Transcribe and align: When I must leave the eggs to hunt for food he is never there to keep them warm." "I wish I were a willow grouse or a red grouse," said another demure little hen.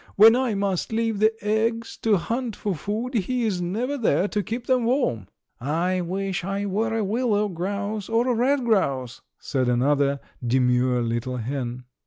When 0.15 0.35
I 0.35 0.55
must 0.55 0.91
leave 0.91 1.19
the 1.19 1.31
eggs 1.45 1.95
to 1.97 2.17
hunt 2.17 2.55
for 2.55 2.73
food 2.73 3.13
he 3.13 3.45
is 3.45 3.61
never 3.61 3.99
there 3.99 4.27
to 4.29 4.41
keep 4.41 4.65
them 4.65 4.83
warm." 4.83 5.27
"I 5.59 6.01
wish 6.03 6.43
I 6.43 6.65
were 6.65 6.97
a 6.97 7.03
willow 7.03 7.47
grouse 7.47 8.09
or 8.09 8.27
a 8.27 8.33
red 8.33 8.65
grouse," 8.65 9.21
said 9.37 9.69
another 9.69 10.19
demure 10.43 11.03
little 11.03 11.37
hen. 11.37 11.83